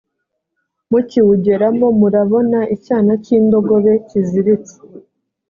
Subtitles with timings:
[0.89, 4.75] mukiwugeramo murabona icyana cy indogobe kiziritse